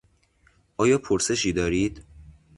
[0.77, 2.03] آیا پرسشی دارید؟